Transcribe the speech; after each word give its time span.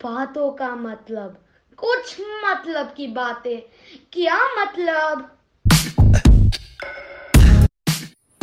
बातों 0.00 0.50
का 0.50 0.68
मतलब 0.76 1.36
कुछ 1.78 2.20
मतलब 2.44 2.92
की 2.96 3.06
बातें। 3.06 3.60
क्या 4.12 4.38
मतलब? 4.54 5.28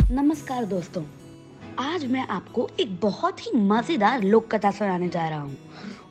नमस्कार 0.00 0.64
दोस्तों, 0.64 1.02
आज 1.78 2.04
मैं 2.06 2.26
आपको 2.26 2.68
एक 2.80 2.94
बहुत 3.00 3.40
ही 3.46 3.52
मज़ेदार 3.56 4.22
लोक 4.22 4.46
कथा 4.54 4.70
सुनाने 4.70 5.08
जा 5.08 5.28
रहा 5.28 5.40
हूँ। 5.40 5.56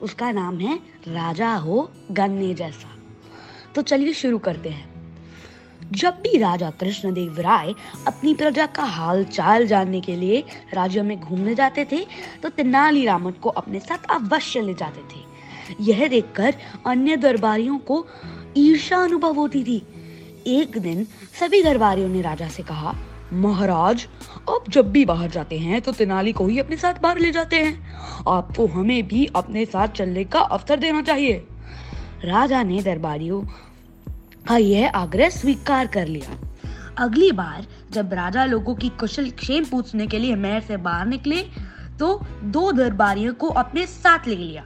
उसका 0.01 0.31
नाम 0.31 0.57
है 0.59 0.75
राजा 1.07 1.53
हो 1.55 1.89
गन्ने 2.11 2.53
जैसा। 2.53 2.95
तो 3.75 3.81
चलिए 3.83 4.13
शुरू 4.13 4.37
करते 4.39 4.69
हैं। 4.69 4.95
जब 5.91 6.13
भी 6.21 6.37
राजा 6.37 6.69
कृष्णदेव 6.71 7.39
राय 7.39 7.73
अपनी 8.07 8.33
प्रजा 8.33 8.65
का 8.67 8.83
हाल 8.85 9.23
चाल 9.25 9.67
जानने 9.67 10.01
के 10.01 10.15
लिए 10.15 10.43
राज्य 10.73 11.01
में 11.01 11.19
घूमने 11.19 11.55
जाते 11.55 11.85
थे 11.91 12.03
तो 12.43 12.49
तेनाली 12.49 13.05
रामन 13.05 13.31
को 13.33 13.49
अपने 13.51 13.79
साथ 13.79 14.11
अवश्य 14.11 14.61
ले 14.61 14.73
जाते 14.73 15.01
थे। 15.05 15.25
यह 15.81 16.07
देखकर 16.07 16.55
अन्य 16.85 17.17
दरबारियों 17.17 17.77
को 17.79 18.05
ईर्षा 18.57 18.97
अनुभव 18.97 19.35
होती 19.35 19.63
थी। 19.63 19.81
एक 20.47 20.77
दिन 20.77 21.03
सभी 21.39 21.61
दरबारियों 21.63 22.09
ने 22.09 22.21
राजा 22.21 22.47
से 22.47 22.63
कहा, 22.63 22.95
महाराज, 23.33 24.07
आप 24.49 24.69
जब 24.69 24.91
भी 24.91 25.03
बाहर 25.05 25.29
जाते 25.29 25.57
हैं 25.59 25.81
तो 25.81 25.91
तेनाली 25.91 26.33
को 26.33 26.45
ही 26.47 26.59
अपने 26.59 26.77
साथ 26.77 27.01
बाहर 27.01 27.19
ले 27.19 27.31
जाते 27.31 27.55
हैं। 27.55 28.23
आपको 28.27 28.67
हमें 28.67 29.07
भी 29.07 29.25
अपने 29.35 29.65
साथ 29.65 29.87
चलने 29.87 30.23
का 30.23 30.39
अवसर 30.39 30.79
देना 30.79 31.01
चाहिए। 31.01 31.33
राजा 32.25 32.61
ने 32.63 32.81
दरबारियों 32.81 33.41
का 34.47 34.57
यह 34.57 34.91
आग्रह 34.95 35.29
स्वीकार 35.29 35.87
कर 35.87 36.07
लिया। 36.07 36.37
अगली 36.97 37.31
बार 37.31 37.65
जब 37.91 38.13
राजा 38.13 38.45
लोगों 38.45 38.75
की 38.75 38.89
कुशल 38.89 39.29
क्षेम 39.31 39.65
पूछने 39.65 40.07
के 40.07 40.19
लिए 40.19 40.35
महल 40.35 40.61
से 40.61 40.77
बाहर 40.79 41.05
निकले 41.07 41.41
तो 41.99 42.19
दो 42.45 42.71
दरबारियों 42.71 43.33
को 43.33 43.47
अपने 43.49 43.85
साथ 43.87 44.27
ले 44.27 44.35
लिया। 44.35 44.63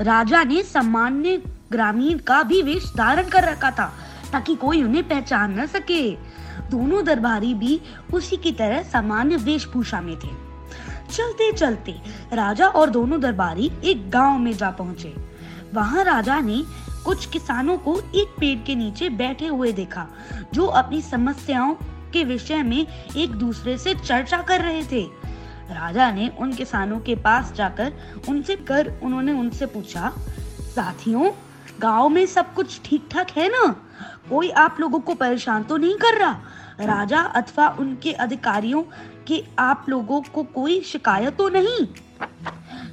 राजा 0.00 0.42
ने 0.44 0.62
सामान्य 0.62 1.36
ग्रामीण 1.72 2.18
का 2.18 2.42
भी 2.42 2.62
वेश 2.62 2.92
धारण 2.96 3.28
कर 3.28 3.44
रखा 3.44 3.70
था, 3.70 3.92
ताकि 4.32 4.54
कोई 4.54 4.82
उन्हें 4.82 5.08
पहचान 5.08 5.60
न 5.60 5.66
सके। 5.66 6.10
दोनों 6.70 7.04
दरबारी 7.04 7.54
भी 7.54 7.80
उसी 8.14 8.36
की 8.36 8.52
तरह 8.52 8.82
सामान्य 8.82 9.36
वेशभूषा 9.36 10.00
में 10.00 10.16
थे। 10.16 10.28
चलते 11.12 11.52
चलते 11.52 11.92
राजा 12.32 12.66
और 12.66 12.90
दोनों 12.90 13.20
दरबारी 13.20 13.70
एक 13.84 14.10
गाँव 14.10 14.38
में 14.38 14.52
जा 14.52 14.70
पहुँचे। 14.70 15.14
वहाँ 15.74 16.04
राजा 16.04 16.40
ने 16.40 16.62
कुछ 17.04 17.26
किसानों 17.26 17.78
को 17.78 17.98
एक 18.14 18.34
पेड़ 18.40 18.58
के 18.58 18.74
नीचे 18.74 19.08
बैठे 19.08 19.46
हुए 19.46 19.72
देखा, 19.72 20.06
जो 20.54 20.66
अपनी 20.66 21.00
समस्याओं 21.02 21.74
के 22.12 22.24
विषय 22.24 22.62
में 22.62 22.86
एक 23.16 23.30
दूसरे 23.30 23.78
से 23.78 23.94
चर्चा 23.94 24.42
कर 24.42 24.60
रहे 24.60 24.82
थे। 24.82 25.06
राजा 25.70 26.10
ने 26.10 26.32
उन 26.38 26.52
किसानों 26.52 27.00
के 27.00 27.14
पास 27.14 27.52
जाकर 27.52 27.92
उनसे 28.28 28.56
कर 28.56 29.00
उन्होंने 29.02 29.32
उनसे 29.32 29.66
पूछा, 29.66 30.12
साथियों, 30.60 31.30
गाँव 31.80 32.08
में 32.08 32.26
सब 32.26 32.54
कुछ 32.54 32.80
ठीक 32.84 33.08
ठाक 33.10 33.30
है 33.30 33.48
ना? 33.48 33.66
कोई 34.30 34.50
आप 34.50 34.76
लोगों 34.80 35.00
को 35.00 35.14
परेशान 35.14 35.62
तो 35.62 35.76
नहीं 35.76 35.96
कर 35.96 36.18
रहा? 36.18 36.40
राजा 36.80 37.20
अथवा 37.20 37.68
उनके 37.68 38.12
अधिकारियों 38.12 38.82
के 39.26 39.44
आप 39.58 39.86
लोगों 39.88 40.20
को 40.20 40.42
कोई 40.42 40.80
शिकायत 40.80 41.36
तो 41.36 41.48
नहीं? 41.48 41.86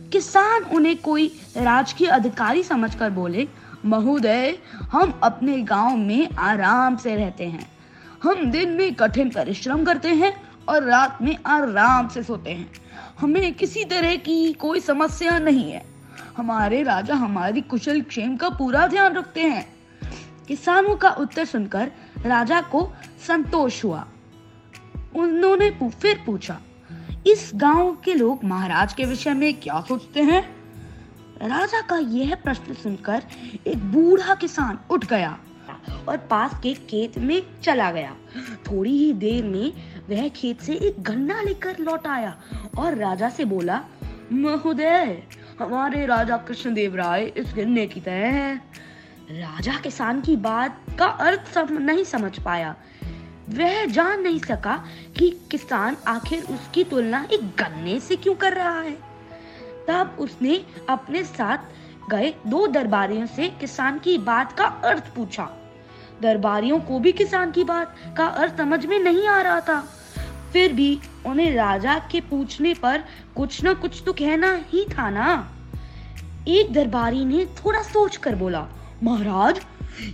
किसान 0.10 0.64
उन्हें 0.64 0.98
कोई 0.98 1.28
राजकीय 1.58 2.08
अधिकारी 2.08 2.64
समझकर 2.64 3.10
बोले, 3.10 3.48
महोदय, 3.86 4.58
हम 4.92 5.20
अपने 5.24 5.62
गाँव 5.62 5.98
में 5.98 6.30
आराम 6.32 6.96
से 6.96 7.16
रहते 7.16 7.46
हैं। 7.46 7.72
हम 8.24 8.52
दिन 8.52 8.70
में 8.70 8.96
कठिन 8.96 9.30
परिश्रम 9.30 9.84
करते 9.84 10.10
हैं 10.10 10.45
और 10.70 10.84
रात 10.84 11.18
में 11.22 11.38
आराम 11.46 12.08
से 12.08 12.24
सोते 12.24 12.52
हैं। 12.52 12.72
हमें 13.20 13.54
किसी 13.54 13.84
तरह 13.86 14.16
की 14.16 14.54
कोई 14.54 14.80
समस्या 14.80 15.38
नहीं 15.40 15.72
है। 15.72 15.84
हमारे 16.38 16.82
राजा 16.84 17.16
हमारी 17.16 17.62
कुशल 17.62 18.02
क्षेम 18.02 18.36
का 18.38 18.50
पूरा 18.50 18.88
ध्यान 18.88 19.14
रखते 19.14 19.42
हैं। 19.42 19.66
किसानों 20.48 20.96
का 20.96 21.10
उत्तर 21.10 21.46
सुनकर 21.46 21.92
राजा 22.18 22.62
को 22.62 22.90
संतोष 23.28 23.84
हुआ। 23.84 24.06
उन्होंने 25.16 25.70
फिर 25.82 26.24
पूछा, 26.26 26.60
इस 27.28 27.52
गाँव 27.56 27.96
के 27.96 28.14
लोग 28.14 28.44
महाराज 28.44 28.94
के 28.94 29.06
विषय 29.06 29.34
में 29.34 29.54
क्या 29.54 29.80
सोचते 29.82 30.22
हैं? 30.22 30.42
राजा 31.42 31.82
का 31.82 31.98
यह 31.98 32.36
प्रश्न 32.36 32.74
सुनकर 32.74 33.24
एक 33.68 33.92
बूढ़ा 33.92 34.36
किसान 34.36 34.80
उठ 34.90 35.06
गया 35.06 35.38
और 36.10 36.18
पास 36.30 36.52
के 36.64 36.74
खेत 36.74 37.18
में 37.18 37.42
चला 37.64 37.92
गया। 37.92 38.16
थोड़ी 38.68 38.98
ही 38.98 39.12
देर 39.14 39.44
में 39.44 39.72
वह 40.10 40.28
खेत 40.30 40.62
से 40.62 40.74
एक 40.74 41.04
गन्ना 41.04 41.42
लेकर 41.42 41.78
लौट 41.80 42.08
आया 42.08 42.38
और 42.78 42.96
राजा 42.96 43.30
से 43.30 43.46
बोला 43.46 43.82
महोदय 44.34 45.24
हमारे 45.60 46.06
राजा 46.06 46.38
कृष्णदेव 46.38 46.96
राय 46.96 47.24
इस 47.26 47.54
गन्ने 47.58 47.88
की 47.88 48.02
तरह 48.02 48.28
है। 48.28 48.56
राजा 49.32 49.80
किसान 49.80 50.22
की 50.22 50.36
बात 50.36 50.80
का 51.00 51.06
अर्थ 51.06 51.48
सम, 51.54 51.68
नहीं 51.72 52.04
समझ 52.04 52.40
पाया। 52.40 52.76
वह 53.50 53.86
जान 53.86 54.22
नहीं 54.22 54.40
सका 54.40 54.86
कि 55.18 55.30
किसान 55.52 55.98
आखिर 56.08 56.44
उसकी 56.44 56.84
तुलना 56.84 57.28
एक 57.34 57.48
गन्ने 57.60 58.00
से 58.00 58.16
क्यों 58.16 58.36
कर 58.36 58.54
रहा 58.54 58.80
है। 58.82 58.98
तब 59.88 60.16
उसने 60.20 60.66
अपने 60.90 61.24
साथ 61.24 61.58
गए 62.10 62.34
दो 62.48 62.68
दरबारियों 62.68 63.26
से 63.26 63.50
किसान 63.50 64.00
की 64.00 64.18
बात 64.18 64.52
का 64.52 64.66
अर्थ 64.66 65.14
पूछा। 65.16 65.65
दरबारियों 66.22 66.80
को 66.80 67.00
भी 67.00 67.12
किसान 67.12 67.52
की 67.52 67.64
बात 67.64 67.96
का 68.18 68.26
अर्थ 68.26 68.58
समझ 68.58 68.86
में 68.86 69.00
नहीं 69.00 69.28
आ 69.28 69.42
रहा 69.42 69.60
था। 69.60 69.80
फिर 70.54 70.74
भी 70.74 71.00
उन्हें 71.26 71.56
राजा 71.56 71.98
के 72.12 72.22
पूछने 72.22 72.74
पर 72.74 73.04
कुछ 73.36 73.64
न 73.66 73.74
कुछ 73.74 74.02
तो 74.06 74.14
कहना 74.14 74.54
ही 74.70 74.86
था 74.90 75.10
ना। 75.10 75.28
एक 76.48 76.74
दरबारी 76.74 77.26
ने 77.26 77.46
थोड़ा 77.56 77.82
सोच 77.82 78.18
कर 78.18 78.36
बोला, 78.36 78.66
महाराज, 79.04 79.60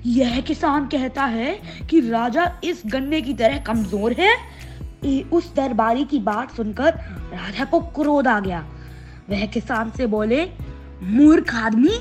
यह 0.06 0.40
किसान 0.42 0.88
कहता 0.88 1.24
है 1.26 1.54
कि 1.90 2.00
राजा 2.10 2.52
इस 2.64 2.82
गन्ने 2.86 3.22
की 3.22 3.34
तरह 3.34 3.60
कमज़ोर 3.60 4.16
है। 4.20 4.36
उस 5.34 5.54
दरबारी 5.56 6.04
की 6.06 6.20
बात 6.20 6.56
सुनकर 6.56 6.94
राजा 7.34 7.66
को 7.66 7.80
क्रोध 7.80 8.28
आ 8.28 8.40
गया। 8.40 8.60
वह 9.30 9.46
किसान 9.46 9.90
से 9.90 10.08
बोले, 10.08 10.46
मूर्ख 11.04 11.54
आदमी, 11.56 11.98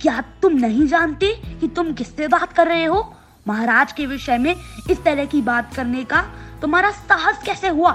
क्या 0.00 0.20
तुम 0.42 0.52
नहीं 0.52 0.86
जानते 0.86 1.32
कि 1.60 1.68
तुम 1.68 1.92
किससे 1.92 2.28
बात 2.28 2.52
कर 2.52 2.68
रहे 2.68 2.84
हो? 2.84 3.02
महाराज 3.48 3.92
के 3.92 4.06
विषय 4.06 4.38
में 4.38 4.54
इस 4.90 5.02
तरह 5.04 5.24
की 5.24 5.42
बात 5.42 5.74
करने 5.74 6.04
का 6.04 6.22
तुम्हारा 6.62 6.90
साहस 6.90 7.42
कैसे 7.46 7.68
हुआ? 7.68 7.90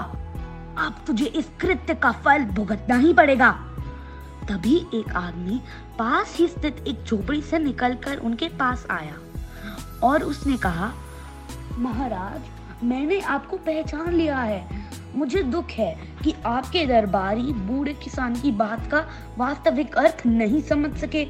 अब 0.78 1.04
तुझे 1.06 1.24
इस 1.24 1.48
कृत्य 1.60 1.94
का 1.94 2.12
फल 2.12 2.44
भुगतना 2.44 2.96
ही 2.96 3.12
पड़ेगा। 3.12 3.50
तभी 4.48 4.76
एक 4.94 5.12
आदमी 5.16 5.60
पास 5.98 6.36
ही 6.36 6.48
स्थित 6.48 6.84
एक 6.88 7.04
झोपड़ी 7.04 7.42
से 7.42 7.58
निकलकर 7.58 8.16
उनके 8.16 8.48
पास 8.48 8.86
आया 8.90 9.14
और 10.02 10.22
उसने 10.22 10.56
कहा, 10.56 10.92
महाराज, 11.78 12.40
मैंने 12.84 13.20
आपको 13.20 13.56
पहचान 13.56 14.12
लिया 14.12 14.38
है। 14.38 14.86
मुझे 15.14 15.42
दुख 15.42 15.70
है 15.70 15.94
कि 16.24 16.34
आपके 16.46 16.86
दरबारी 16.86 17.52
बूढ़े 17.52 17.94
किसान 17.94 18.34
की 18.34 18.50
बात 18.52 18.90
का 18.90 19.08
वास्तविक 19.38 19.94
अर्थ 19.94 20.22
नहीं 20.26 20.62
समझ 20.62 20.96
सके। 20.96 21.24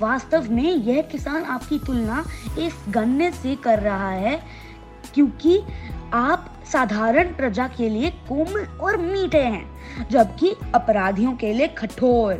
वास्तव 0.00 0.50
में 0.52 0.62
यह 0.62 1.00
किसान 1.02 1.44
आपकी 1.44 1.78
तुलना 1.78 2.24
इस 2.58 2.84
गन्ने 2.88 3.30
से 3.32 3.54
कर 3.56 3.78
रहा 3.78 4.10
है, 4.10 4.40
क्योंकि 5.14 5.60
आप 6.14 6.50
साधारण 6.72 7.34
प्रजा 7.34 7.66
के 7.68 7.88
लिए 7.88 8.10
कोमल 8.28 8.64
और 8.80 8.96
मीठे 8.96 9.38
हैं, 9.38 10.08
जबकि 10.10 10.54
अपराधियों 10.74 11.32
के 11.36 11.52
लिए 11.52 11.68
कठोर। 11.78 12.34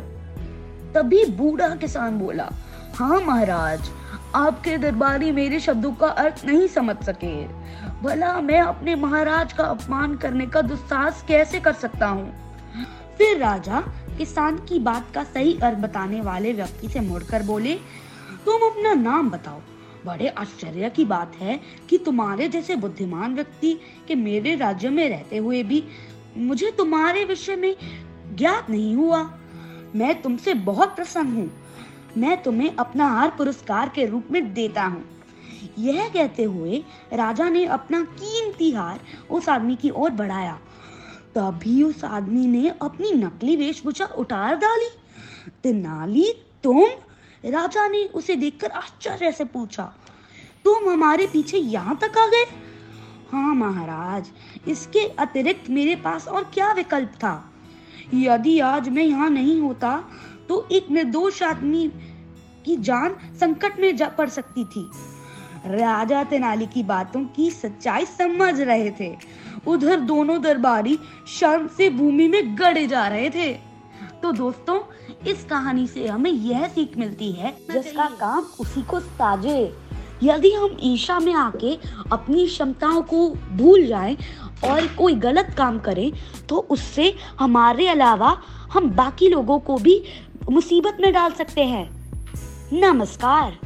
तभी 0.95 1.25
बूढ़ा 1.31 1.75
किसान 1.75 2.19
बोला 2.19 2.49
हाँ 2.95 3.19
महाराज, 3.21 3.89
आपके 4.35 4.77
दरबारी 4.77 5.31
मेरे 5.31 5.59
शब्दों 5.59 5.91
का 5.93 6.07
अर्थ 6.07 6.45
नहीं 6.45 6.67
समझ 6.67 6.95
सके। 7.05 7.35
भला 8.01 8.39
मैं 8.41 8.59
अपने 8.61 8.95
महाराज 8.95 9.53
का 9.53 9.63
अपमान 9.65 10.15
करने 10.15 10.45
का 10.45 10.61
दुस्साहस 10.61 11.23
कैसे 11.27 11.59
कर 11.59 11.73
सकता 11.73 12.07
हूँ? 12.07 12.50
फिर 13.21 13.37
राजा 13.37 13.79
किसान 14.17 14.55
की 14.59 14.77
बात 14.79 15.11
का 15.15 15.23
सही 15.23 15.53
अर्थ 15.63 15.77
बताने 15.77 16.21
वाले 16.21 16.53
व्यक्ति 16.53 16.87
से 16.87 16.99
मुड़कर 16.99 17.43
बोले, 17.43 17.73
तुम 18.45 18.61
अपना 18.61 18.93
नाम 18.93 19.29
बताओ। 19.29 19.59
बड़े 20.05 20.27
आश्चर्य 20.27 20.89
की 20.89 21.05
बात 21.05 21.35
है 21.35 21.59
कि 21.89 21.97
तुम्हारे 21.97 22.47
जैसे 22.49 22.75
बुद्धिमान 22.75 23.35
व्यक्ति 23.35 23.73
के 24.07 24.15
मेरे 24.15 24.55
राज्य 24.55 24.89
में 24.89 25.07
रहते 25.09 25.37
हुए 25.37 25.61
भी 25.63 25.83
मुझे 26.37 26.71
तुम्हारे 26.71 27.25
विषय 27.25 27.55
में 27.55 27.75
ज्ञात 28.35 28.69
नहीं 28.69 28.95
हुआ। 28.95 29.21
मैं 29.95 30.21
तुमसे 30.21 30.53
बहुत 30.53 30.95
प्रसन्न 30.95 31.35
हूँ। 31.35 31.49
मैं 32.17 32.41
तुम्हें 32.43 32.75
अपना 32.75 33.07
हार 33.07 33.35
पुरस्कार 33.37 33.91
के 33.95 34.05
रूप 34.05 34.31
में 34.31 34.53
देता 34.53 34.83
हूँ। 34.83 35.03
यह 35.79 36.09
कहते 36.09 36.43
हुए 36.43 36.83
राजा 37.13 37.49
ने 37.49 37.65
अपना 37.65 38.03
कीमती 38.03 38.71
हार 38.71 38.99
उस 39.29 39.49
आदमी 39.49 39.75
की 39.75 39.89
ओर 39.89 40.11
बढ़ाया। 40.11 40.59
तभी 41.35 41.81
उस 41.83 42.03
आदमी 42.03 42.45
ने 42.47 42.69
अपनी 42.81 43.11
नकली 43.13 43.55
वेशभूषा 43.55 44.05
उतार 44.17 44.55
डाली। 44.55 44.89
तेनाली, 45.63 46.31
तुम? 46.63 46.83
राजा 47.43 47.87
ने 47.87 48.03
उसे 48.05 48.35
देखकर 48.35 48.71
आश्चर्य 48.71 49.31
से 49.31 49.45
पूछा, 49.45 49.83
तुम 50.65 50.89
हमारे 50.89 51.27
पीछे 51.27 51.57
यहाँ 51.57 51.97
तक 52.01 52.17
आ 52.17 52.25
गए? 52.27 52.45
हाँ 53.31 53.53
महाराज, 53.55 54.29
इसके 54.67 55.05
अतिरिक्त 55.19 55.69
मेरे 55.69 55.95
पास 55.95 56.27
और 56.27 56.43
क्या 56.53 56.71
विकल्प 56.73 57.13
था? 57.15 57.33
यदि 58.13 58.59
आज 58.59 58.89
मैं 58.89 59.03
यहाँ 59.03 59.29
नहीं 59.29 59.59
होता 59.61 59.97
तो 60.49 60.67
एक 60.71 60.89
निर्दोष 60.91 61.41
आदमी 61.43 61.87
की 62.65 62.75
जान 62.77 63.15
संकट 63.39 63.79
में 63.79 63.95
जा 63.97 64.07
पड़ 64.09 64.29
सकती 64.29 64.63
थी। 64.65 64.89
राजा 65.65 66.23
तेनाली 66.23 66.65
की 66.65 66.83
बातों 66.83 67.23
की 67.25 67.49
सच्चाई 67.51 68.05
समझ 68.05 68.59
रहे 68.61 68.89
थे। 68.91 69.15
उधर 69.67 69.99
दोनों 69.99 70.41
दरबारी 70.41 70.97
शर्म 71.39 71.67
से 71.67 71.89
भूमि 71.89 72.27
में 72.27 72.57
गड़े 72.59 72.87
जा 72.87 73.07
रहे 73.07 73.29
थे। 73.29 73.51
तो 74.21 74.31
दोस्तों, 74.31 74.79
इस 75.27 75.43
कहानी 75.45 75.87
से 75.87 76.07
हमें 76.07 76.31
यह 76.31 76.67
सीख 76.67 76.97
मिलती 76.97 77.31
है, 77.31 77.53
जिसका 77.71 78.05
काम 78.19 78.45
उसी 78.59 78.81
को 78.81 78.99
साजे। 78.99 79.73
यदि 80.23 80.51
हम 80.51 80.77
ईशा 80.83 81.19
में 81.19 81.33
आके 81.33 81.75
अपनी 82.11 82.47
क्षमताओं 82.47 83.01
को 83.01 83.29
भूल 83.51 83.85
जाएँ 83.85 84.17
और 84.63 84.87
कोई 84.87 85.15
गलत 85.15 85.55
काम 85.57 85.79
करें 85.79 86.11
तो 86.49 86.57
उससे 86.69 87.13
हमारे 87.39 87.87
अलावा 87.87 88.37
हम 88.73 88.89
बाकी 88.89 89.29
लोगों 89.29 89.59
को 89.59 89.77
भी 89.77 90.03
मुसीबत 90.51 90.97
में 91.01 91.11
डाल 91.13 91.31
सकते 91.31 91.63
हैं। 91.63 91.89
नमस्कार। 92.73 93.57